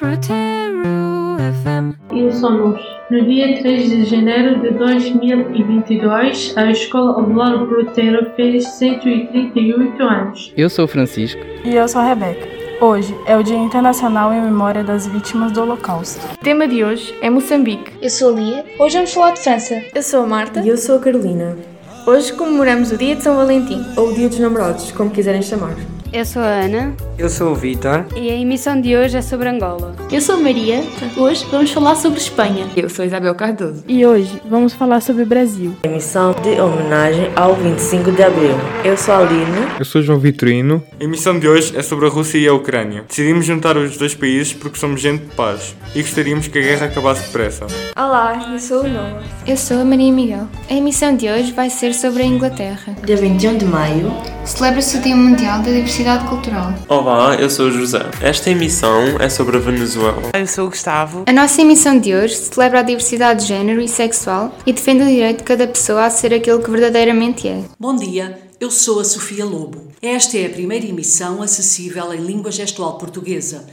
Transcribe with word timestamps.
Brotero 0.00 1.36
FM. 1.38 1.94
E 2.12 2.32
somos. 2.32 2.80
No 3.10 3.24
dia 3.24 3.56
3 3.60 3.90
de 3.90 4.04
janeiro 4.04 4.60
de 4.60 4.70
2022, 4.70 6.52
a 6.56 6.68
Escola 6.70 7.18
Oblar 7.18 7.64
Brotero 7.64 8.28
fez 8.34 8.66
138 8.70 10.02
anos. 10.02 10.52
Eu 10.56 10.68
sou 10.68 10.86
o 10.86 10.88
Francisco. 10.88 11.40
E 11.64 11.76
eu 11.76 11.86
sou 11.86 12.00
a 12.00 12.08
Rebeca. 12.08 12.48
Hoje 12.80 13.14
é 13.26 13.36
o 13.36 13.44
Dia 13.44 13.56
Internacional 13.56 14.32
em 14.32 14.42
Memória 14.42 14.82
das 14.82 15.06
Vítimas 15.06 15.52
do 15.52 15.62
Holocausto. 15.62 16.20
O 16.34 16.38
tema 16.38 16.66
de 16.66 16.82
hoje 16.82 17.16
é 17.22 17.30
Moçambique. 17.30 17.92
Eu 18.02 18.10
sou 18.10 18.34
a 18.34 18.40
Lia. 18.40 18.64
Hoje 18.80 18.96
vamos 18.96 19.14
falar 19.14 19.30
de 19.30 19.40
França. 19.44 19.80
Eu 19.94 20.02
sou 20.02 20.24
a 20.24 20.26
Marta. 20.26 20.60
E 20.60 20.68
eu 20.70 20.76
sou 20.76 20.96
a 20.96 21.00
Carolina. 21.00 21.56
Hoje 22.04 22.32
comemoramos 22.32 22.90
o 22.90 22.96
Dia 22.98 23.14
de 23.14 23.22
São 23.22 23.36
Valentim. 23.36 23.80
Ou 23.96 24.08
o 24.08 24.14
Dia 24.14 24.28
dos 24.28 24.40
Namorados, 24.40 24.90
como 24.90 25.10
quiserem 25.10 25.40
chamar. 25.40 25.76
Eu 26.14 26.24
sou 26.24 26.42
a 26.42 26.46
Ana. 26.46 26.94
Eu 27.18 27.28
sou 27.28 27.50
o 27.50 27.54
Vitor. 27.56 28.06
E 28.14 28.30
a 28.30 28.36
emissão 28.36 28.80
de 28.80 28.96
hoje 28.96 29.16
é 29.16 29.20
sobre 29.20 29.48
Angola. 29.48 29.96
Eu 30.12 30.20
sou 30.20 30.36
a 30.36 30.38
Maria. 30.38 30.80
Hoje 31.16 31.44
vamos 31.50 31.72
falar 31.72 31.96
sobre 31.96 32.20
Espanha. 32.20 32.68
Eu 32.76 32.88
sou 32.88 33.04
Isabel 33.04 33.34
Cardoso. 33.34 33.82
E 33.88 34.06
hoje 34.06 34.40
vamos 34.48 34.72
falar 34.72 35.00
sobre 35.00 35.24
o 35.24 35.26
Brasil. 35.26 35.74
Emissão 35.82 36.32
de 36.40 36.60
homenagem 36.60 37.32
ao 37.34 37.56
25 37.56 38.12
de 38.12 38.22
Abril. 38.22 38.54
Eu 38.84 38.96
sou 38.96 39.12
a 39.12 39.18
Aline. 39.18 39.66
Eu 39.76 39.84
sou 39.84 40.02
João 40.02 40.20
Vitorino. 40.20 40.80
A 41.00 41.02
emissão 41.02 41.36
de 41.36 41.48
hoje 41.48 41.76
é 41.76 41.82
sobre 41.82 42.06
a 42.06 42.08
Rússia 42.08 42.38
e 42.38 42.46
a 42.46 42.54
Ucrânia. 42.54 43.02
Decidimos 43.08 43.44
juntar 43.44 43.76
os 43.76 43.96
dois 43.96 44.14
países 44.14 44.52
porque 44.52 44.78
somos 44.78 45.00
gente 45.00 45.24
de 45.24 45.34
paz 45.34 45.74
e 45.96 46.00
gostaríamos 46.00 46.46
que 46.46 46.56
a 46.56 46.62
guerra 46.62 46.86
acabasse 46.86 47.26
depressa. 47.26 47.66
Olá, 47.96 48.50
eu 48.52 48.58
sou 48.60 48.84
o 48.84 48.88
Noah. 48.88 49.20
Eu 49.44 49.56
sou 49.56 49.80
a 49.80 49.84
Maria 49.84 50.12
Miguel. 50.12 50.46
A 50.70 50.74
emissão 50.74 51.16
de 51.16 51.28
hoje 51.28 51.50
vai 51.50 51.68
ser 51.68 51.92
sobre 51.92 52.22
a 52.22 52.26
Inglaterra. 52.26 52.94
Dia 53.04 53.16
21 53.16 53.58
de 53.58 53.64
maio 53.64 54.12
celebra-se 54.44 54.98
o 54.98 55.00
Dia 55.00 55.16
Mundial 55.16 55.58
da 55.58 55.72
Diversidade 55.72 56.03
Cultural. 56.04 56.74
Olá, 56.86 57.34
eu 57.36 57.48
sou 57.48 57.68
o 57.68 57.70
José. 57.70 57.98
Esta 58.20 58.50
emissão 58.50 59.18
é 59.18 59.30
sobre 59.30 59.56
a 59.56 59.60
Venezuela. 59.60 60.32
Eu 60.34 60.46
sou 60.46 60.66
o 60.66 60.68
Gustavo. 60.68 61.24
A 61.26 61.32
nossa 61.32 61.62
emissão 61.62 61.98
de 61.98 62.14
hoje 62.14 62.36
celebra 62.36 62.80
a 62.80 62.82
diversidade 62.82 63.40
de 63.40 63.46
género 63.46 63.80
e 63.80 63.88
sexual 63.88 64.54
e 64.66 64.72
defende 64.74 65.02
o 65.02 65.06
direito 65.06 65.38
de 65.38 65.44
cada 65.44 65.66
pessoa 65.66 66.04
a 66.04 66.10
ser 66.10 66.34
aquilo 66.34 66.62
que 66.62 66.70
verdadeiramente 66.70 67.48
é. 67.48 67.64
Bom 67.80 67.96
dia, 67.96 68.38
eu 68.60 68.70
sou 68.70 69.00
a 69.00 69.04
Sofia 69.04 69.46
Lobo. 69.46 69.88
Esta 70.02 70.36
é 70.36 70.44
a 70.44 70.50
primeira 70.50 70.84
emissão 70.84 71.40
acessível 71.40 72.12
em 72.12 72.18
língua 72.18 72.52
gestual 72.52 72.98
portuguesa. 72.98 73.64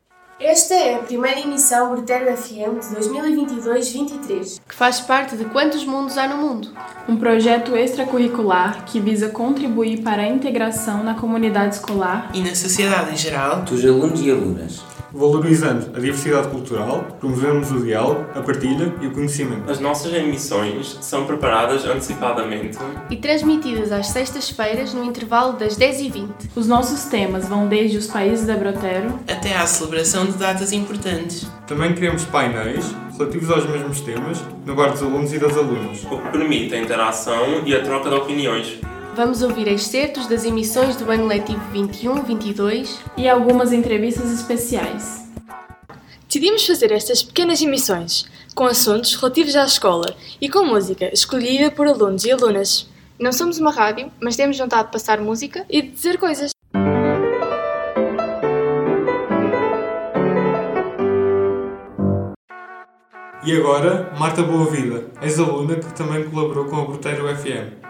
Esta 0.44 0.74
é 0.74 0.96
a 0.96 1.00
primeira 1.00 1.40
emissão 1.40 1.92
Brutero 1.92 2.36
FM 2.36 2.80
de 2.82 2.96
2022-23, 2.96 4.60
que 4.68 4.74
faz 4.74 5.00
parte 5.00 5.38
de 5.38 5.46
Quantos 5.46 5.86
Mundos 5.86 6.18
Há 6.18 6.28
no 6.28 6.38
Mundo? 6.38 6.70
Um 7.08 7.16
projeto 7.16 7.78
extracurricular 7.78 8.84
que 8.86 9.00
visa 9.00 9.30
contribuir 9.30 10.02
para 10.02 10.24
a 10.24 10.28
integração 10.28 11.04
na 11.04 11.14
comunidade 11.14 11.76
escolar 11.76 12.32
e 12.34 12.42
na 12.42 12.56
sociedade 12.56 13.14
em 13.14 13.18
geral 13.18 13.62
dos 13.62 13.86
alunos 13.86 14.20
e 14.20 14.32
alunas. 14.32 14.82
Valorizando 15.14 15.92
a 15.94 16.00
diversidade 16.00 16.48
cultural, 16.48 17.18
promovemos 17.20 17.70
o 17.72 17.84
diálogo, 17.84 18.26
a 18.34 18.42
partilha 18.42 18.94
e 19.02 19.08
o 19.08 19.12
conhecimento. 19.12 19.70
As 19.70 19.80
nossas 19.80 20.14
emissões 20.14 20.98
são 21.02 21.26
preparadas 21.26 21.86
antecipadamente 21.86 22.78
e 23.10 23.18
transmitidas 23.18 23.92
às 23.92 24.08
sextas-feiras 24.08 24.94
no 24.94 25.04
intervalo 25.04 25.54
das 25.54 25.78
10h20. 25.78 26.30
Os 26.56 26.68
nossos 26.68 27.06
temas 27.06 27.48
vão 27.48 27.68
desde 27.68 27.98
os 27.98 28.08
países 28.08 28.48
da 28.48 28.56
Brotero 28.56 29.20
até 29.28 29.58
à 29.58 29.68
celebração 29.68 30.26
de 30.26 30.34
datas 30.34 30.72
importantes. 30.72 31.46
Também 31.68 31.94
criamos 31.94 32.24
painéis 32.26 32.96
relativos 33.18 33.52
aos 33.52 33.70
mesmos 33.70 34.02
temas 34.02 34.42
no 34.66 34.76
bar 34.76 34.92
dos 34.92 35.04
alunos 35.04 35.34
e 35.34 35.40
das 35.40 35.56
alunas, 35.58 36.04
o 36.06 36.18
que 36.20 36.30
permite 36.30 36.74
a 36.74 36.80
interação 36.80 37.64
e 37.66 37.76
a 37.76 37.84
troca 37.84 38.10
de 38.10 38.16
opiniões. 38.16 38.80
Vamos 39.14 39.42
ouvir 39.42 39.68
excertos 39.68 40.26
das 40.26 40.46
emissões 40.46 40.96
do 40.96 41.12
ano 41.12 41.28
letivo 41.28 41.62
21-22 41.74 42.98
e 43.18 43.28
algumas 43.28 43.74
entrevistas 43.74 44.32
especiais. 44.32 45.30
Decidimos 46.26 46.66
fazer 46.66 46.94
estas 46.94 47.22
pequenas 47.22 47.62
emissões 47.62 48.26
com 48.56 48.64
assuntos 48.64 49.16
relativos 49.16 49.54
à 49.58 49.66
escola 49.66 50.16
e 50.40 50.48
com 50.48 50.64
música 50.64 51.14
escolhida 51.14 51.70
por 51.70 51.88
alunos 51.88 52.24
e 52.24 52.32
alunas. 52.32 52.90
Não 53.20 53.34
somos 53.34 53.58
uma 53.60 53.70
rádio, 53.70 54.10
mas 54.22 54.38
temos 54.38 54.58
vontade 54.58 54.86
de 54.86 54.94
passar 54.94 55.20
música 55.20 55.66
e 55.70 55.82
de 55.82 55.92
dizer 55.92 56.18
coisas. 56.18 56.52
E 63.44 63.58
agora, 63.58 64.14
Marta 64.18 64.42
Boavida, 64.42 65.08
ex-aluna 65.22 65.76
que 65.76 65.94
também 65.94 66.30
colaborou 66.30 66.66
com 66.66 66.78
a 66.78 66.86
Bruteiro 66.86 67.28
FM 67.36 67.81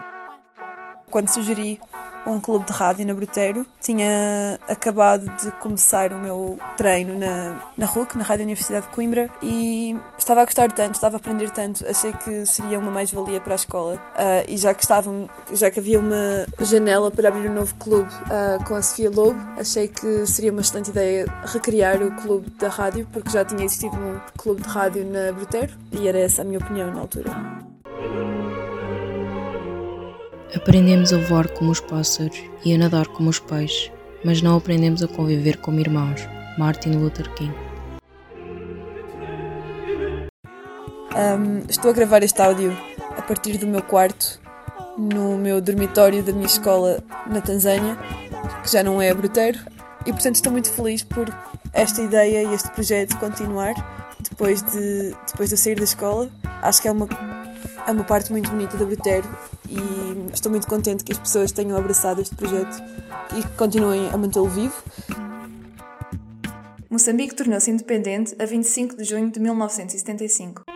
quando 1.12 1.28
sugeri 1.28 1.78
um 2.26 2.40
clube 2.40 2.66
de 2.66 2.72
rádio 2.72 3.06
na 3.06 3.14
Bruteiro. 3.14 3.66
Tinha 3.80 4.58
acabado 4.68 5.24
de 5.42 5.50
começar 5.52 6.12
o 6.12 6.18
meu 6.18 6.58
treino 6.76 7.18
na, 7.18 7.60
na 7.76 7.86
RUC, 7.86 8.16
na 8.16 8.24
Rádio 8.24 8.44
Universidade 8.44 8.86
de 8.86 8.92
Coimbra, 8.92 9.28
e 9.42 9.96
estava 10.16 10.42
a 10.42 10.44
gostar 10.44 10.70
tanto, 10.72 10.94
estava 10.94 11.16
a 11.16 11.18
aprender 11.18 11.50
tanto, 11.50 11.84
achei 11.86 12.12
que 12.12 12.46
seria 12.46 12.78
uma 12.78 12.90
mais-valia 12.90 13.40
para 13.40 13.54
a 13.54 13.56
escola. 13.56 13.94
Uh, 13.94 14.44
e 14.48 14.56
já 14.56 14.72
que, 14.72 14.82
estavam, 14.82 15.28
já 15.52 15.70
que 15.70 15.80
havia 15.80 15.98
uma 15.98 16.46
janela 16.60 17.10
para 17.10 17.28
abrir 17.28 17.50
um 17.50 17.54
novo 17.54 17.74
clube 17.74 18.08
uh, 18.08 18.64
com 18.64 18.74
a 18.74 18.82
Sofia 18.82 19.10
Lobo, 19.10 19.38
achei 19.58 19.88
que 19.88 20.26
seria 20.26 20.52
uma 20.52 20.60
excelente 20.60 20.90
ideia 20.90 21.26
recriar 21.44 22.02
o 22.02 22.12
clube 22.22 22.50
da 22.50 22.68
rádio, 22.68 23.06
porque 23.12 23.30
já 23.30 23.44
tinha 23.44 23.64
existido 23.64 23.96
um 23.96 24.20
clube 24.38 24.62
de 24.62 24.68
rádio 24.68 25.04
na 25.04 25.32
Bruteiro, 25.32 25.72
e 25.90 26.08
era 26.08 26.18
essa 26.18 26.42
a 26.42 26.44
minha 26.44 26.58
opinião 26.58 26.92
na 26.92 27.00
altura. 27.00 27.71
Aprendemos 30.54 31.14
a 31.14 31.16
voar 31.16 31.48
como 31.48 31.70
os 31.70 31.80
pássaros 31.80 32.38
e 32.62 32.74
a 32.74 32.78
nadar 32.78 33.06
como 33.06 33.30
os 33.30 33.38
peixes, 33.38 33.90
mas 34.22 34.42
não 34.42 34.56
aprendemos 34.56 35.02
a 35.02 35.08
conviver 35.08 35.56
como 35.56 35.80
irmãos. 35.80 36.20
Martin 36.58 36.90
Luther 36.90 37.32
King. 37.34 37.54
Um, 41.14 41.64
estou 41.68 41.90
a 41.90 41.94
gravar 41.94 42.22
este 42.22 42.40
áudio 42.42 42.76
a 43.16 43.22
partir 43.22 43.56
do 43.56 43.66
meu 43.66 43.82
quarto, 43.82 44.38
no 44.98 45.38
meu 45.38 45.60
dormitório 45.60 46.22
da 46.22 46.32
minha 46.32 46.46
escola 46.46 47.02
na 47.26 47.40
Tanzânia, 47.40 47.96
que 48.62 48.70
já 48.70 48.82
não 48.82 49.00
é 49.00 49.12
bruteiro, 49.14 49.58
e 50.04 50.12
portanto 50.12 50.34
estou 50.34 50.52
muito 50.52 50.70
feliz 50.70 51.02
por 51.02 51.34
esta 51.72 52.02
ideia 52.02 52.42
e 52.42 52.54
este 52.54 52.70
projeto 52.70 53.18
continuar 53.18 53.74
depois 54.20 54.62
de, 54.62 55.14
depois 55.26 55.48
de 55.48 55.54
eu 55.54 55.58
sair 55.58 55.76
da 55.76 55.84
escola. 55.84 56.28
Acho 56.60 56.82
que 56.82 56.88
é 56.88 56.92
uma, 56.92 57.08
é 57.86 57.90
uma 57.90 58.04
parte 58.04 58.30
muito 58.30 58.50
bonita 58.50 58.76
da 58.76 58.84
Bruteiro 58.84 59.28
e 59.68 60.11
estou 60.32 60.50
muito 60.50 60.66
contente 60.66 61.04
que 61.04 61.12
as 61.12 61.18
pessoas 61.18 61.52
tenham 61.52 61.76
abraçado 61.76 62.20
este 62.20 62.34
projeto 62.34 62.82
e 63.36 63.42
que 63.42 63.56
continuem 63.56 64.08
a 64.10 64.16
mantê-lo 64.16 64.48
vivo. 64.48 64.74
Moçambique 66.90 67.34
tornou-se 67.34 67.70
independente 67.70 68.34
a 68.38 68.44
25 68.44 68.96
de 68.96 69.04
junho 69.04 69.30
de 69.30 69.40
1975. 69.40 70.71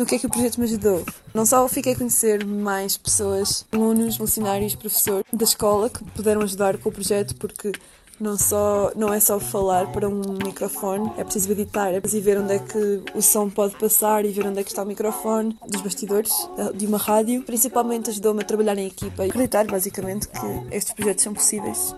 No 0.00 0.06
que 0.06 0.14
é 0.14 0.18
que 0.18 0.26
o 0.26 0.30
projeto 0.30 0.58
me 0.58 0.64
ajudou. 0.64 1.04
Não 1.34 1.44
só 1.44 1.68
fiquei 1.68 1.92
a 1.92 1.96
conhecer 1.96 2.44
mais 2.44 2.96
pessoas, 2.96 3.66
alunos, 3.70 4.16
funcionários, 4.16 4.74
professores 4.74 5.26
da 5.30 5.44
escola 5.44 5.90
que 5.90 6.02
puderam 6.02 6.40
ajudar 6.40 6.78
com 6.78 6.88
o 6.88 6.92
projeto, 6.92 7.36
porque 7.36 7.70
não, 8.18 8.38
só, 8.38 8.92
não 8.96 9.12
é 9.12 9.20
só 9.20 9.38
falar 9.38 9.92
para 9.92 10.08
um 10.08 10.38
microfone, 10.42 11.12
é 11.18 11.24
preciso 11.24 11.52
editar, 11.52 11.90
é 11.90 12.00
preciso 12.00 12.24
ver 12.24 12.38
onde 12.38 12.54
é 12.54 12.58
que 12.58 13.02
o 13.14 13.20
som 13.20 13.50
pode 13.50 13.76
passar 13.76 14.24
e 14.24 14.28
ver 14.28 14.46
onde 14.46 14.60
é 14.60 14.64
que 14.64 14.70
está 14.70 14.82
o 14.82 14.86
microfone 14.86 15.56
dos 15.68 15.82
bastidores 15.82 16.32
de 16.74 16.86
uma 16.86 16.98
rádio. 16.98 17.42
Principalmente 17.42 18.08
ajudou-me 18.08 18.40
a 18.40 18.44
trabalhar 18.44 18.78
em 18.78 18.86
equipa 18.86 19.26
e 19.26 19.28
acreditar, 19.28 19.66
basicamente, 19.66 20.28
que 20.28 20.74
estes 20.74 20.94
projetos 20.94 21.24
são 21.24 21.34
possíveis. 21.34 21.94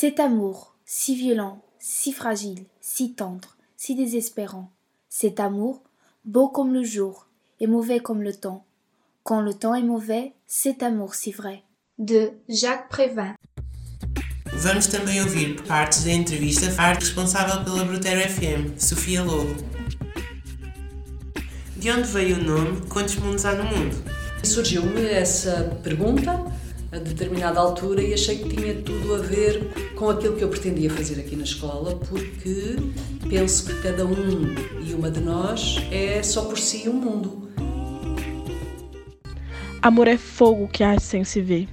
Cet 0.00 0.20
amour, 0.20 0.76
si 0.86 1.16
violent, 1.16 1.60
si 1.80 2.12
fragile, 2.12 2.66
si 2.80 3.14
tendre, 3.14 3.56
si 3.76 3.96
désespérant, 3.96 4.70
cet 5.08 5.40
amour, 5.40 5.82
beau 6.24 6.48
comme 6.48 6.72
le 6.72 6.84
jour 6.84 7.26
et 7.58 7.66
mauvais 7.66 7.98
comme 7.98 8.22
le 8.22 8.32
temps. 8.32 8.64
Quand 9.24 9.40
le 9.40 9.52
temps 9.52 9.74
est 9.74 9.82
mauvais, 9.82 10.34
cet 10.46 10.84
amour 10.84 11.16
si 11.16 11.32
vrai. 11.32 11.64
De 11.98 12.30
Jacques 12.48 12.88
Prévin. 12.88 13.34
Vamos 14.52 14.86
também 14.86 15.20
ouvir 15.20 15.60
partes 15.64 16.04
da 16.04 16.12
entrevista 16.12 16.66
à 16.80 16.92
responsável 16.92 17.64
pela 17.64 17.82
Brutero 17.82 18.20
FM, 18.20 18.78
Sofia 18.78 19.24
Lobo. 19.24 19.52
De 21.76 21.90
onde 21.90 22.06
veio 22.06 22.36
o 22.36 22.44
nome 22.44 22.82
Quantos 22.88 23.16
Mundos 23.16 23.44
Há 23.44 23.56
no 23.56 23.64
Mundo? 23.64 23.96
Surgiu-me 24.44 25.04
essa 25.08 25.76
pergunta 25.82 26.56
a 26.90 26.98
determinada 26.98 27.60
altura 27.60 28.02
e 28.02 28.14
achei 28.14 28.38
que 28.38 28.48
tinha 28.48 28.74
tudo 28.76 29.14
a 29.14 29.18
ver 29.18 29.92
com 29.94 30.08
aquilo 30.08 30.36
que 30.36 30.44
eu 30.44 30.48
pretendia 30.48 30.90
fazer 30.90 31.20
aqui 31.20 31.36
na 31.36 31.44
escola, 31.44 31.96
porque 31.96 32.76
penso 33.28 33.66
que 33.66 33.82
cada 33.82 34.06
um 34.06 34.54
e 34.82 34.94
uma 34.94 35.10
de 35.10 35.20
nós 35.20 35.76
é 35.90 36.22
só 36.22 36.44
por 36.46 36.58
si 36.58 36.88
um 36.88 36.94
mundo. 36.94 37.48
Amor 39.82 40.08
é 40.08 40.16
fogo 40.16 40.68
que 40.68 40.82
arde 40.82 41.02
sem 41.02 41.24
se 41.24 41.40
ver. 41.40 41.68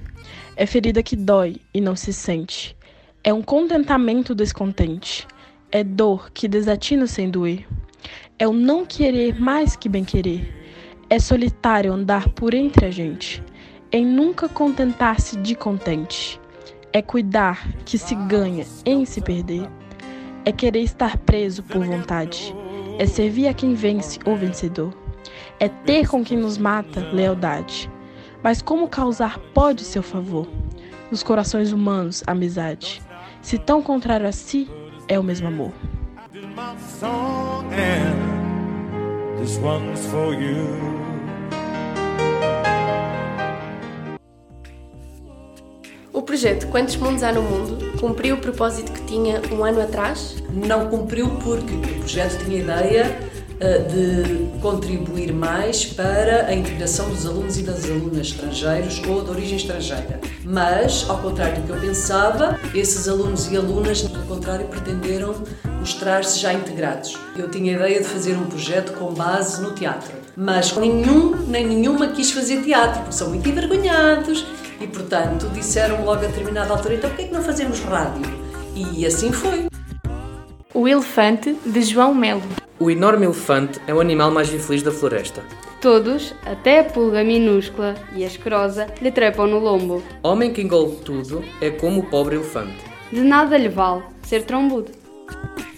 É 0.54 0.64
ferida 0.64 1.02
que 1.02 1.16
dói 1.16 1.56
e 1.74 1.80
não 1.80 1.96
se 1.96 2.12
sente. 2.12 2.76
É 3.24 3.32
um 3.32 3.42
contentamento 3.42 4.34
descontente. 4.34 5.26
É 5.72 5.82
dor 5.82 6.30
que 6.30 6.46
desatina 6.46 7.06
sem 7.06 7.28
doer. 7.28 7.66
É 8.38 8.46
o 8.46 8.52
não 8.52 8.86
querer 8.86 9.40
mais 9.40 9.74
que 9.74 9.88
bem 9.88 10.04
querer. 10.04 10.54
É 11.10 11.18
solitário 11.18 11.92
andar 11.92 12.28
por 12.30 12.54
entre 12.54 12.86
a 12.86 12.90
gente. 12.90 13.42
Em 13.92 14.04
nunca 14.04 14.48
contentar-se 14.48 15.36
de 15.36 15.54
contente. 15.54 16.40
É 16.92 17.00
cuidar 17.00 17.68
que 17.84 17.96
se 17.96 18.14
ganha 18.14 18.66
em 18.84 19.04
se 19.04 19.20
perder. 19.20 19.70
É 20.44 20.50
querer 20.50 20.80
estar 20.80 21.16
preso 21.18 21.62
por 21.62 21.84
vontade. 21.84 22.54
É 22.98 23.06
servir 23.06 23.46
a 23.46 23.54
quem 23.54 23.74
vence 23.74 24.18
ou 24.24 24.34
vencedor. 24.34 24.92
É 25.60 25.68
ter 25.68 26.08
com 26.08 26.24
quem 26.24 26.36
nos 26.36 26.58
mata 26.58 27.00
lealdade. 27.12 27.90
Mas 28.42 28.60
como 28.60 28.88
causar 28.88 29.38
pode 29.54 29.82
seu 29.82 30.02
favor? 30.02 30.48
Nos 31.10 31.22
corações 31.22 31.70
humanos, 31.70 32.24
amizade. 32.26 33.00
Se 33.40 33.56
tão 33.56 33.80
contrário 33.82 34.26
a 34.26 34.32
si, 34.32 34.68
é 35.06 35.16
o 35.18 35.22
mesmo 35.22 35.46
amor. 35.46 35.72
O 46.16 46.22
projeto 46.22 46.68
Quantos 46.68 46.96
Mundos 46.96 47.22
Há 47.22 47.30
no 47.30 47.42
Mundo 47.42 47.92
cumpriu 48.00 48.36
o 48.36 48.38
propósito 48.38 48.90
que 48.90 49.02
tinha 49.02 49.42
um 49.52 49.62
ano 49.62 49.82
atrás? 49.82 50.42
Não 50.50 50.88
cumpriu 50.88 51.28
porque 51.44 51.74
o 51.74 51.98
projeto 51.98 52.42
tinha 52.42 52.56
a 52.56 52.80
ideia 52.80 53.20
uh, 53.56 53.92
de 53.92 54.60
contribuir 54.62 55.30
mais 55.30 55.84
para 55.84 56.46
a 56.46 56.54
integração 56.54 57.10
dos 57.10 57.26
alunos 57.26 57.58
e 57.58 57.62
das 57.62 57.84
alunas 57.84 58.28
estrangeiros 58.28 59.02
ou 59.06 59.24
de 59.24 59.30
origem 59.30 59.58
estrangeira. 59.58 60.18
Mas, 60.42 61.04
ao 61.06 61.18
contrário 61.18 61.60
do 61.60 61.66
que 61.66 61.72
eu 61.74 61.80
pensava, 61.82 62.58
esses 62.74 63.06
alunos 63.06 63.52
e 63.52 63.56
alunas, 63.58 64.00
pelo 64.00 64.24
contrário, 64.24 64.66
pretenderam 64.68 65.34
mostrar-se 65.78 66.38
já 66.38 66.50
integrados. 66.54 67.14
Eu 67.36 67.50
tinha 67.50 67.72
a 67.72 67.76
ideia 67.76 68.00
de 68.00 68.08
fazer 68.08 68.36
um 68.36 68.46
projeto 68.46 68.94
com 68.94 69.12
base 69.12 69.60
no 69.60 69.72
teatro, 69.72 70.14
mas 70.36 70.76
nenhum 70.76 71.34
nem 71.46 71.66
nenhuma 71.66 72.08
quis 72.08 72.30
fazer 72.30 72.62
teatro, 72.62 73.00
porque 73.00 73.14
são 73.14 73.30
muito 73.30 73.48
envergonhados 73.48 74.46
e, 74.80 74.86
portanto, 74.86 75.48
disseram 75.54 76.04
logo 76.04 76.24
a 76.24 76.26
determinada 76.26 76.72
altura: 76.72 76.94
então, 76.94 77.08
porquê 77.08 77.24
é 77.24 77.28
que 77.28 77.34
não 77.34 77.42
fazemos 77.42 77.80
rádio? 77.80 78.22
E 78.74 79.06
assim 79.06 79.32
foi. 79.32 79.66
O 80.74 80.86
Elefante, 80.86 81.56
de 81.64 81.82
João 81.82 82.14
Melo. 82.14 82.42
O 82.78 82.90
enorme 82.90 83.24
elefante 83.24 83.80
é 83.86 83.94
o 83.94 84.00
animal 84.00 84.30
mais 84.30 84.52
infeliz 84.52 84.82
da 84.82 84.92
floresta. 84.92 85.42
Todos, 85.80 86.34
até 86.44 86.80
a 86.80 86.84
pulga 86.84 87.24
minúscula 87.24 87.94
e 88.14 88.22
a 88.22 88.26
asquerosa, 88.26 88.86
lhe 89.00 89.10
trepam 89.10 89.46
no 89.46 89.58
lombo. 89.58 90.02
Homem 90.22 90.52
que 90.52 90.60
engole 90.60 90.96
tudo 90.96 91.42
é 91.62 91.70
como 91.70 92.00
o 92.00 92.06
pobre 92.06 92.36
elefante. 92.36 92.76
De 93.10 93.22
nada 93.22 93.56
lhe 93.56 93.70
vale 93.70 94.02
ser 94.22 94.42
trombudo. 94.42 94.90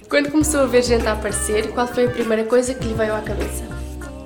Quando 0.08 0.32
começou 0.32 0.62
a 0.62 0.66
ver 0.66 0.82
gente 0.82 1.06
a 1.06 1.12
aparecer, 1.12 1.70
qual 1.72 1.86
foi 1.86 2.06
a 2.06 2.10
primeira 2.10 2.42
coisa 2.44 2.74
que 2.74 2.84
lhe 2.84 2.94
veio 2.94 3.14
à 3.14 3.20
cabeça? 3.20 3.67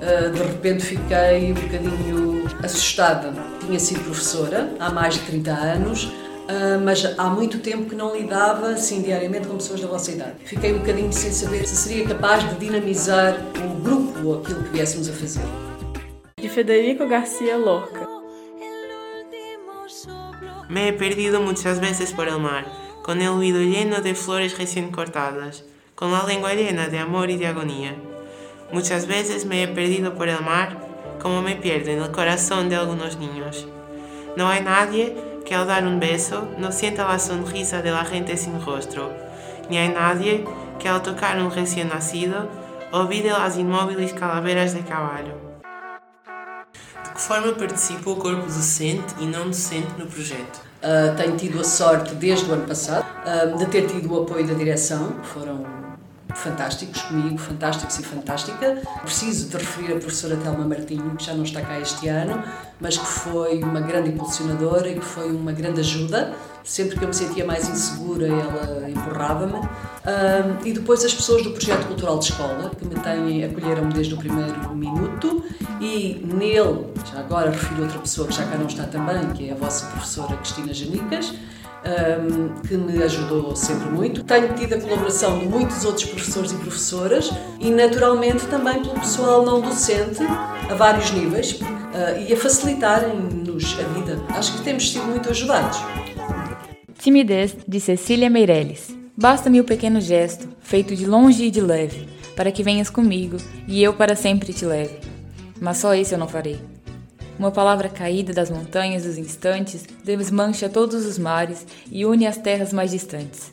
Uh, 0.03 0.29
de 0.31 0.43
repente 0.43 0.83
fiquei 0.83 1.51
um 1.51 1.53
bocadinho 1.53 2.43
assustada. 2.61 3.33
Tinha 3.65 3.79
sido 3.79 4.01
professora 4.03 4.69
há 4.77 4.89
mais 4.89 5.13
de 5.13 5.21
30 5.21 5.51
anos, 5.51 6.11
Uh, 6.43 6.77
mas 6.83 7.05
há 7.17 7.29
muito 7.29 7.59
tempo 7.59 7.89
que 7.89 7.95
não 7.95 8.13
lidava 8.13 8.71
assim 8.71 9.01
diariamente 9.01 9.47
com 9.47 9.55
pessoas 9.55 9.79
da 9.79 9.87
vossa 9.87 10.11
idade. 10.11 10.33
Fiquei 10.43 10.73
um 10.73 10.79
bocadinho 10.79 11.13
sem 11.13 11.31
saber 11.31 11.65
se 11.65 11.77
seria 11.77 12.05
capaz 12.05 12.43
de 12.49 12.55
dinamizar 12.55 13.37
o 13.63 13.81
grupo 13.81 14.27
ou 14.27 14.41
aquilo 14.41 14.61
que 14.61 14.71
viéssemos 14.71 15.09
a 15.09 15.13
fazer. 15.13 15.41
De 16.37 16.49
Federico 16.49 17.07
Garcia 17.07 17.55
Lorca. 17.55 18.05
Me 20.69 20.89
he 20.89 20.91
perdido 20.91 21.39
muchas 21.39 21.79
veces 21.79 22.11
por 22.11 22.27
el 22.27 22.39
mar, 22.39 22.65
con 23.03 23.21
el 23.21 23.29
oído 23.29 23.61
lleno 23.61 24.01
de 24.01 24.13
flores 24.13 24.57
recién 24.57 24.91
cortadas, 24.91 25.63
con 25.95 26.11
la 26.11 26.25
lengua 26.25 26.53
llena 26.55 26.89
de 26.89 26.99
amor 26.99 27.29
y 27.29 27.37
de 27.37 27.47
agonía. 27.47 27.95
Muchas 28.73 29.05
veces 29.05 29.45
me 29.45 29.61
he 29.61 29.67
perdido 29.67 30.15
por 30.15 30.27
el 30.27 30.41
mar, 30.41 30.77
como 31.21 31.43
me 31.43 31.55
pierdo 31.55 31.91
en 31.91 32.01
el 32.01 32.09
corazón 32.09 32.69
de 32.69 32.75
algunos 32.75 33.17
niños. 33.17 33.67
No 34.35 34.49
hay 34.49 34.63
nadie 34.63 35.15
que 35.45 35.53
al 35.53 35.67
dar 35.67 35.85
un 35.85 35.99
beso 35.99 36.47
no 36.57 36.71
sienta 36.71 37.07
la 37.07 37.19
sonrisa 37.19 37.83
de 37.83 37.91
la 37.91 38.03
gente 38.03 38.35
sin 38.35 38.59
rostro, 38.65 39.11
ni 39.69 39.77
hay 39.77 39.89
nadie 39.89 40.43
que 40.79 40.89
al 40.89 41.03
tocar 41.03 41.37
un 41.39 41.51
recién 41.51 41.89
nacido 41.89 42.49
olvide 42.91 43.29
las 43.29 43.57
inmóviles 43.57 44.11
calaveras 44.11 44.73
de 44.73 44.81
caballo. 44.81 45.37
De 47.03 47.11
que 47.13 47.19
forma 47.19 47.53
participa 47.53 48.09
o 48.09 48.15
corpo 48.15 48.47
docente 48.47 49.13
e 49.19 49.27
não 49.27 49.45
docente 49.45 49.93
no 49.99 50.07
projeto? 50.07 50.61
Uh, 50.81 51.15
tenho 51.15 51.37
tido 51.37 51.61
a 51.61 51.63
sorte, 51.63 52.15
desde 52.15 52.49
o 52.49 52.53
ano 52.53 52.65
passado, 52.65 53.05
uh, 53.23 53.55
de 53.55 53.67
ter 53.67 53.85
tido 53.85 54.11
o 54.11 54.23
apoio 54.23 54.47
da 54.47 54.55
direção, 54.55 55.13
foram 55.21 55.82
fantásticos 56.35 57.01
comigo, 57.03 57.37
fantásticos 57.37 57.99
e 57.99 58.03
fantástica. 58.03 58.81
Preciso 59.01 59.49
de 59.49 59.57
referir 59.57 59.93
a 59.93 59.99
professora 59.99 60.35
Telma 60.37 60.65
Martinho, 60.65 61.15
que 61.15 61.23
já 61.23 61.33
não 61.33 61.43
está 61.43 61.61
cá 61.61 61.79
este 61.79 62.07
ano, 62.07 62.43
mas 62.79 62.97
que 62.97 63.05
foi 63.05 63.63
uma 63.63 63.79
grande 63.79 64.09
impulsionadora 64.09 64.89
e 64.89 64.95
que 64.95 65.05
foi 65.05 65.31
uma 65.31 65.51
grande 65.51 65.79
ajuda. 65.79 66.33
Sempre 66.63 66.97
que 66.97 67.03
eu 67.03 67.09
me 67.09 67.13
sentia 67.13 67.45
mais 67.45 67.67
insegura, 67.67 68.25
ela 68.25 68.89
empurrava-me. 68.89 69.53
Um, 69.53 70.65
e 70.65 70.71
depois 70.71 71.03
as 71.03 71.13
pessoas 71.13 71.43
do 71.43 71.51
Projeto 71.51 71.87
Cultural 71.87 72.19
de 72.19 72.25
Escola, 72.25 72.71
que 72.77 72.85
me 72.85 72.95
têm, 72.95 73.43
acolheram-me 73.43 73.93
desde 73.93 74.13
o 74.13 74.17
primeiro 74.17 74.73
minuto, 74.73 75.43
e 75.81 76.25
nele, 76.25 76.87
já 77.11 77.19
agora 77.19 77.51
refiro 77.51 77.83
outra 77.83 77.99
pessoa 77.99 78.27
que 78.27 78.33
já 78.33 78.45
cá 78.45 78.57
não 78.57 78.67
está 78.67 78.85
também, 78.85 79.29
que 79.33 79.49
é 79.49 79.51
a 79.51 79.55
vossa 79.55 79.87
professora 79.87 80.37
Cristina 80.37 80.73
Janicas, 80.73 81.33
um, 81.85 82.61
que 82.61 82.75
me 82.75 83.01
ajudou 83.03 83.55
sempre 83.55 83.89
muito. 83.89 84.23
Tenho 84.23 84.53
tido 84.53 84.75
a 84.75 84.81
colaboração 84.81 85.39
de 85.39 85.45
muitos 85.45 85.83
outros 85.85 86.05
professores 86.05 86.51
e 86.51 86.55
professoras 86.55 87.31
e, 87.59 87.69
naturalmente, 87.69 88.45
também 88.47 88.81
pelo 88.81 88.99
pessoal 88.99 89.45
não 89.45 89.61
docente 89.61 90.23
a 90.69 90.73
vários 90.75 91.11
níveis 91.11 91.53
uh, 91.53 92.19
e 92.27 92.33
a 92.33 92.37
facilitarem-nos 92.37 93.77
a 93.79 93.83
vida. 93.93 94.19
Acho 94.29 94.53
que 94.57 94.63
temos 94.63 94.91
sido 94.91 95.05
muito 95.05 95.29
ajudados. 95.29 95.79
Timidez 96.97 97.55
de 97.67 97.79
Cecília 97.79 98.29
Meirelles. 98.29 98.95
Basta-me 99.15 99.59
o 99.59 99.63
pequeno 99.63 100.01
gesto, 100.01 100.47
feito 100.61 100.95
de 100.95 101.05
longe 101.05 101.45
e 101.45 101.51
de 101.51 101.61
leve, 101.61 102.07
para 102.35 102.51
que 102.51 102.63
venhas 102.63 102.89
comigo 102.89 103.37
e 103.67 103.83
eu 103.83 103.93
para 103.93 104.15
sempre 104.15 104.53
te 104.53 104.65
leve. 104.65 104.97
Mas 105.61 105.77
só 105.77 105.93
isso 105.93 106.15
eu 106.15 106.17
não 106.17 106.27
farei. 106.27 106.72
Uma 107.37 107.51
palavra 107.51 107.89
caída 107.89 108.31
das 108.31 108.49
montanhas 108.49 109.03
dos 109.03 109.17
instantes 109.17 109.85
desmancha 110.03 110.69
todos 110.69 111.05
os 111.05 111.17
mares 111.17 111.65
e 111.91 112.05
une 112.05 112.27
as 112.27 112.37
terras 112.37 112.71
mais 112.71 112.91
distantes. 112.91 113.51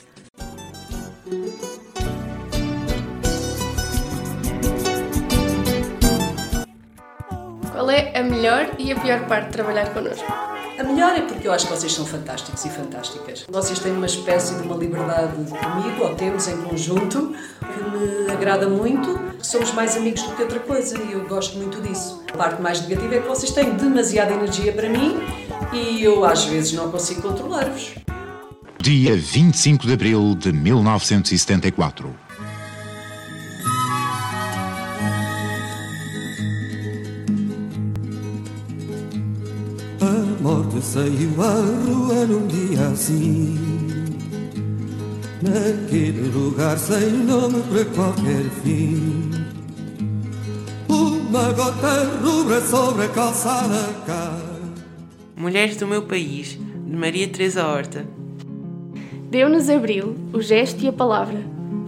Qual 7.73 7.91
é 7.91 8.17
a 8.19 8.23
melhor 8.23 8.71
e 8.79 8.93
a 8.93 9.01
pior 9.01 9.27
parte 9.27 9.47
de 9.47 9.53
trabalhar 9.53 9.93
connosco? 9.95 10.27
A 10.79 10.83
melhor 10.83 11.15
é 11.15 11.21
porque 11.21 11.47
eu 11.47 11.53
acho 11.53 11.67
que 11.67 11.73
vocês 11.75 11.93
são 11.93 12.07
fantásticos 12.07 12.65
e 12.65 12.71
fantásticas. 12.71 13.45
Vocês 13.51 13.79
têm 13.81 13.93
uma 13.93 14.07
espécie 14.07 14.55
de 14.55 14.63
uma 14.63 14.77
liberdade 14.77 15.35
comigo, 15.35 16.05
ou 16.05 16.15
temos 16.15 16.49
em 16.49 16.57
conjunto, 16.63 17.35
que 17.61 18.25
me 18.25 18.33
agrada 18.33 18.67
muito. 18.67 19.20
Somos 19.43 19.73
mais 19.73 19.97
amigos 19.97 20.23
do 20.23 20.37
que 20.37 20.43
outra 20.43 20.61
coisa 20.61 20.99
e 21.01 21.13
eu 21.13 21.27
gosto 21.27 21.57
muito 21.57 21.81
disso. 21.81 22.23
A 22.33 22.37
parte 22.37 22.61
mais 22.61 22.81
negativa 22.83 23.17
é 23.17 23.21
que 23.21 23.29
vocês 23.29 23.53
têm 23.53 23.75
demasiada 23.75 24.33
energia 24.33 24.73
para 24.73 24.89
mim 24.89 25.17
e 25.73 26.03
eu 26.03 26.25
às 26.25 26.45
vezes 26.45 26.73
não 26.73 26.91
consigo 26.91 27.23
controlar-vos. 27.23 27.95
Dia 28.79 29.17
25 29.17 29.87
de 29.87 29.93
abril 29.93 30.35
de 30.35 30.53
1974. 30.53 32.15
A 40.01 40.43
morte 40.43 40.81
saiu 40.81 41.43
à 41.43 41.55
rua 41.87 42.27
num 42.27 42.47
dia 42.47 42.89
assim 42.89 43.90
Naquele 45.43 46.29
lugar 46.29 46.79
sem 46.79 47.11
nome 47.11 47.63
para 47.63 47.85
qualquer 47.87 48.45
fim. 48.63 49.31
Uma 50.89 51.53
gota 51.53 52.05
rubra 52.23 52.61
sobre 52.61 53.07
a 53.07 53.09
calçada 53.09 53.95
cai 54.07 54.51
Mulheres 55.37 55.77
do 55.77 55.87
meu 55.87 56.03
país, 56.03 56.59
de 56.87 56.97
Maria 56.97 57.27
Teresa 57.27 57.67
Horta. 57.67 58.05
Deu-nos 59.31 59.71
abril 59.71 60.15
o 60.33 60.43
gesto 60.43 60.85
e 60.85 60.89
a 60.89 60.93
palavra. 60.93 61.39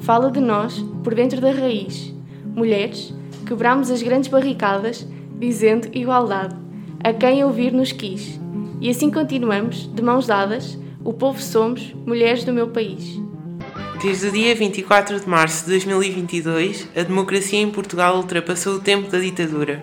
Fala 0.00 0.30
de 0.30 0.40
nós 0.40 0.82
por 1.04 1.14
dentro 1.14 1.40
da 1.40 1.52
raiz. 1.52 2.14
Mulheres, 2.54 3.12
quebramos 3.47 3.90
as 3.90 4.02
grandes 4.02 4.30
barricadas 4.30 5.06
Dizendo 5.42 5.88
igualdade. 5.92 6.54
A 7.02 7.12
quem 7.12 7.42
ouvir 7.42 7.73
nos 7.73 7.90
quis. 7.90 8.40
E 8.80 8.88
assim 8.88 9.11
continuamos, 9.11 9.92
de 9.92 10.00
mãos 10.00 10.26
dadas, 10.26 10.78
o 11.04 11.12
povo 11.12 11.42
somos, 11.42 11.92
mulheres 12.06 12.44
do 12.44 12.52
meu 12.52 12.68
país. 12.68 13.22
Desde 14.02 14.26
o 14.26 14.32
dia 14.32 14.52
24 14.52 15.21
de 15.21 15.28
março 15.28 15.62
de 15.62 15.71
2022, 15.71 16.88
a 16.97 17.04
democracia 17.04 17.61
em 17.61 17.71
Portugal 17.71 18.16
ultrapassou 18.16 18.75
o 18.75 18.80
tempo 18.80 19.09
da 19.09 19.21
ditadura. 19.21 19.80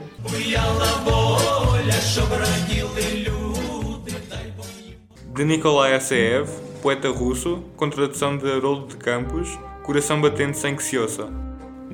De 5.33 5.45
Nikolai 5.45 5.95
Asseev, 5.95 6.49
poeta 6.81 7.09
russo, 7.09 7.63
com 7.77 7.89
tradução 7.89 8.37
de 8.37 8.51
Haroldo 8.51 8.87
de 8.87 8.97
Campos, 8.97 9.57
Coração 9.83 10.19
Batente 10.19 10.57
Sem 10.57 10.75
Que 10.75 10.83
Se 10.83 10.97
Ouça. 10.97 11.29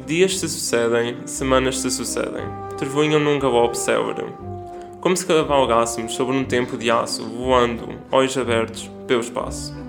Dias 0.08 0.40
se 0.40 0.50
sucedem, 0.50 1.18
semanas 1.28 1.78
se 1.78 1.92
sucedem, 1.92 2.44
trevoinham 2.76 3.20
num 3.20 3.38
galope 3.38 3.78
célere. 3.78 4.26
Como 5.00 5.16
se 5.16 5.28
cavalgássemos 5.28 6.16
sobre 6.16 6.36
um 6.36 6.44
tempo 6.44 6.76
de 6.76 6.90
aço, 6.90 7.24
voando, 7.24 7.88
olhos 8.12 8.36
abertos, 8.36 8.90
pelo 9.06 9.22
espaço. 9.22 9.85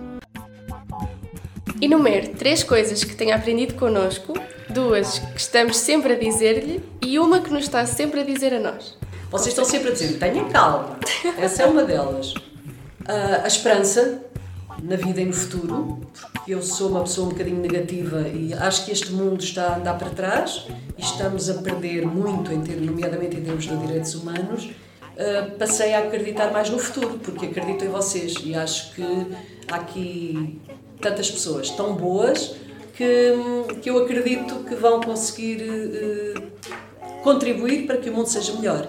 Enumere 1.80 2.28
três 2.28 2.62
coisas 2.62 3.04
que 3.04 3.14
tenha 3.14 3.36
aprendido 3.36 3.74
connosco, 3.74 4.32
duas 4.70 5.18
que 5.18 5.40
estamos 5.40 5.76
sempre 5.76 6.14
a 6.14 6.18
dizer-lhe 6.18 6.82
e 7.02 7.18
uma 7.18 7.40
que 7.40 7.52
nos 7.52 7.64
está 7.64 7.84
sempre 7.84 8.20
a 8.20 8.24
dizer 8.24 8.54
a 8.54 8.60
nós. 8.60 8.96
Vocês 9.30 9.48
estão 9.48 9.64
sempre 9.64 9.90
a 9.90 9.92
dizer, 9.92 10.18
tenha 10.18 10.44
calma. 10.44 10.98
Essa 11.36 11.64
é 11.64 11.66
uma 11.66 11.84
delas. 11.84 12.32
Uh, 12.32 13.42
a 13.44 13.46
esperança 13.46 14.22
na 14.82 14.96
vida 14.96 15.20
e 15.20 15.26
no 15.26 15.32
futuro, 15.32 16.00
porque 16.32 16.54
eu 16.54 16.62
sou 16.62 16.90
uma 16.90 17.02
pessoa 17.02 17.26
um 17.26 17.30
bocadinho 17.30 17.60
negativa 17.60 18.26
e 18.28 18.54
acho 18.54 18.86
que 18.86 18.92
este 18.92 19.12
mundo 19.12 19.42
está 19.42 19.74
a 19.74 19.76
andar 19.76 19.98
para 19.98 20.10
trás 20.10 20.66
e 20.96 21.02
estamos 21.02 21.50
a 21.50 21.54
perder 21.54 22.06
muito, 22.06 22.52
em 22.52 22.62
ter, 22.62 22.80
nomeadamente 22.80 23.36
em 23.36 23.42
termos 23.42 23.64
de 23.64 23.76
direitos 23.76 24.14
humanos. 24.14 24.64
Uh, 24.64 25.50
passei 25.58 25.94
a 25.94 26.00
acreditar 26.00 26.50
mais 26.50 26.70
no 26.70 26.78
futuro, 26.78 27.18
porque 27.22 27.46
acredito 27.46 27.84
em 27.84 27.88
vocês 27.88 28.34
e 28.42 28.54
acho 28.54 28.94
que 28.94 29.04
há 29.70 29.76
aqui 29.76 30.60
tantas 31.00 31.30
pessoas 31.30 31.70
tão 31.70 31.94
boas 31.94 32.54
que, 32.94 33.34
que 33.82 33.90
eu 33.90 34.02
acredito 34.02 34.64
que 34.64 34.74
vão 34.74 35.00
conseguir 35.00 35.62
uh, 35.62 37.22
contribuir 37.22 37.86
para 37.86 37.98
que 37.98 38.08
o 38.08 38.12
mundo 38.12 38.28
seja 38.28 38.54
melhor. 38.54 38.88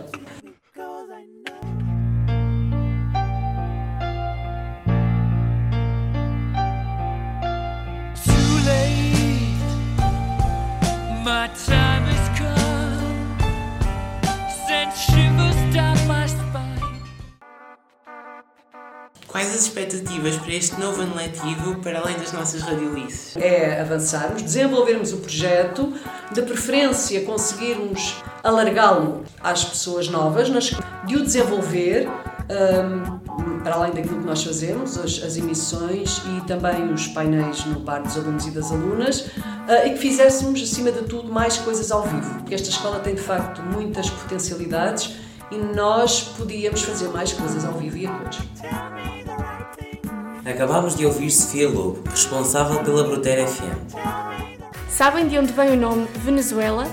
Quais 19.47 19.59
as 19.59 19.63
expectativas 19.63 20.35
para 20.35 20.53
este 20.53 20.77
novo 20.77 21.01
ano 21.01 21.15
letivo, 21.15 21.75
para 21.75 21.99
além 21.99 22.17
das 22.17 22.33
nossas 22.33 22.61
radiolices? 22.63 23.37
É 23.37 23.79
avançarmos, 23.79 24.41
desenvolvermos 24.41 25.13
o 25.13 25.17
projeto, 25.19 25.93
de 26.33 26.41
preferência 26.41 27.21
conseguirmos 27.21 28.21
alargá-lo 28.43 29.23
às 29.41 29.63
pessoas 29.63 30.09
novas, 30.09 30.49
de 30.49 31.15
o 31.15 31.23
desenvolver, 31.23 32.09
um, 32.09 33.59
para 33.59 33.75
além 33.75 33.93
daquilo 33.93 34.19
que 34.19 34.25
nós 34.25 34.43
fazemos, 34.43 34.97
as, 34.97 35.23
as, 35.23 35.37
emissões 35.37 36.21
e 36.35 36.45
também 36.45 36.91
os 36.91 37.07
painéis 37.07 37.63
no 37.63 37.79
bar 37.79 37.99
dos 37.99 38.17
alunos 38.17 38.45
e 38.47 38.51
das 38.51 38.69
alunas, 38.69 39.21
uh, 39.21 39.87
e 39.87 39.91
que 39.91 39.97
fizéssemos, 39.97 40.61
acima 40.61 40.91
de 40.91 41.03
tudo, 41.03 41.31
mais 41.31 41.55
coisas 41.55 41.89
ao 41.89 42.03
vivo, 42.03 42.35
porque 42.35 42.53
esta 42.53 42.67
escola 42.67 42.99
tem 42.99 43.15
de 43.15 43.21
facto 43.21 43.61
muitas 43.61 44.09
potencialidades 44.09 45.15
e 45.49 45.55
nós 45.55 46.19
podíamos 46.37 46.81
fazer 46.81 47.07
mais 47.07 47.31
coisas 47.31 47.63
ao 47.63 47.75
vivo 47.75 47.95
e 47.95 48.07
a 48.07 48.11
cores. 48.11 48.39
Acabámos 50.47 50.95
de 50.95 51.05
ouvir 51.05 51.29
Sofia 51.29 51.67
Lobo, 51.67 52.01
responsável 52.09 52.81
pela 52.81 53.03
Brutera 53.03 53.45
FM. 53.45 53.93
Sabem 54.89 55.27
de 55.27 55.37
onde 55.37 55.51
vem 55.51 55.71
o 55.71 55.75
nome 55.75 56.07
Venezuela? 56.23 56.87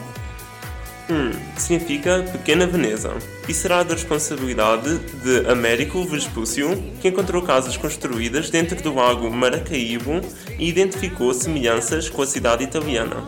Hum, 1.08 1.30
significa 1.56 2.24
Pequena 2.32 2.66
Veneza 2.66 3.12
e 3.48 3.54
será 3.54 3.84
da 3.84 3.94
responsabilidade 3.94 4.98
de 4.98 5.46
Américo 5.48 6.02
Vespúcio, 6.02 6.82
que 7.00 7.08
encontrou 7.08 7.42
casas 7.42 7.76
construídas 7.76 8.50
dentro 8.50 8.82
do 8.82 8.92
lago 8.92 9.30
Maracaibo 9.30 10.20
e 10.58 10.68
identificou 10.68 11.32
semelhanças 11.32 12.08
com 12.08 12.22
a 12.22 12.26
cidade 12.26 12.64
italiana. 12.64 13.24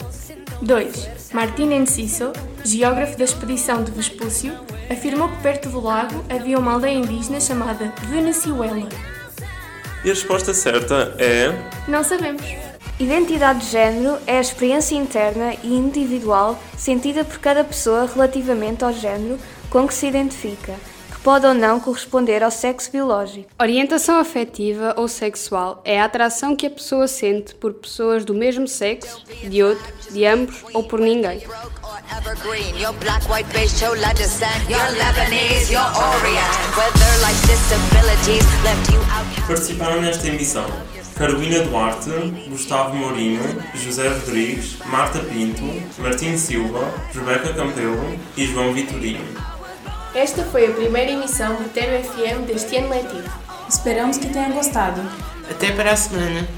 2. 0.60 1.08
Martin 1.32 1.70
Enciso, 1.72 2.32
geógrafo 2.64 3.16
da 3.16 3.24
expedição 3.24 3.84
de 3.84 3.92
Vespúcio, 3.92 4.54
afirmou 4.90 5.28
que 5.28 5.42
perto 5.42 5.68
do 5.68 5.80
lago 5.80 6.24
havia 6.28 6.58
uma 6.58 6.72
aldeia 6.72 6.94
indígena 6.94 7.40
chamada 7.40 7.92
Venezuela. 8.08 8.88
E 10.06 10.10
a 10.10 10.14
resposta 10.14 10.54
certa 10.54 11.16
é. 11.18 11.52
Não 11.88 12.04
sabemos. 12.04 12.40
Identidade 12.96 13.58
de 13.58 13.72
género 13.72 14.18
é 14.24 14.38
a 14.38 14.40
experiência 14.40 14.94
interna 14.94 15.54
e 15.64 15.74
individual 15.74 16.56
sentida 16.78 17.24
por 17.24 17.40
cada 17.40 17.64
pessoa 17.64 18.06
relativamente 18.06 18.84
ao 18.84 18.92
género 18.92 19.36
com 19.68 19.84
que 19.84 19.92
se 19.92 20.06
identifica, 20.06 20.74
pode 21.26 21.44
ou 21.44 21.52
não 21.52 21.80
corresponder 21.80 22.44
ao 22.44 22.52
sexo 22.52 22.92
biológico. 22.92 23.50
Orientação 23.60 24.20
afetiva 24.20 24.94
ou 24.96 25.08
sexual 25.08 25.82
é 25.84 26.00
a 26.00 26.04
atração 26.04 26.54
que 26.54 26.68
a 26.68 26.70
pessoa 26.70 27.08
sente 27.08 27.52
por 27.52 27.74
pessoas 27.74 28.24
do 28.24 28.32
mesmo 28.32 28.68
sexo, 28.68 29.24
de 29.42 29.60
outro, 29.60 29.84
de 30.12 30.24
ambos 30.24 30.64
ou 30.72 30.84
por 30.84 31.00
ninguém. 31.00 31.42
Participaram 39.48 40.00
nesta 40.00 40.28
emissão 40.28 40.66
Carolina 41.16 41.58
Duarte, 41.64 42.10
Gustavo 42.48 42.94
Mourinho, 42.94 43.42
José 43.74 44.06
Rodrigues, 44.10 44.78
Marta 44.86 45.18
Pinto, 45.18 45.64
Martim 45.98 46.36
Silva, 46.36 46.88
Rebeca 47.12 47.52
Campelo 47.52 48.16
e 48.36 48.46
João 48.46 48.72
Vitorino. 48.72 49.55
Esta 50.16 50.42
foi 50.44 50.66
a 50.66 50.70
primeira 50.72 51.10
emissão 51.10 51.56
do 51.56 51.68
Tero 51.68 52.02
FM 52.02 52.46
deste 52.46 52.74
ano 52.76 52.88
letivo. 52.88 53.30
Esperamos 53.68 54.16
que 54.16 54.26
tenha 54.28 54.48
gostado. 54.48 55.02
Até 55.50 55.72
para 55.72 55.92
a 55.92 55.96
semana. 55.96 56.48